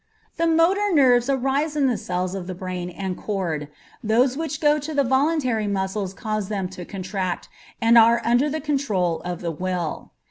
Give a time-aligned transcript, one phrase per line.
[0.37, 3.67] The Motor Nerves arise in the cells of the brain and cord.
[4.03, 8.61] Those which go to the voluntary muscles cause them to contract, and are under the
[8.61, 10.09] control of the will.